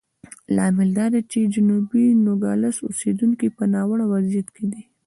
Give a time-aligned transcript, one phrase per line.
[0.55, 4.81] لامل دا دی چې جنوبي نوګالس اوسېدونکي په ناوړه وضعیت کې دي.